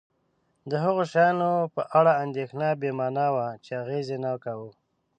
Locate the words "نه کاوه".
4.25-4.69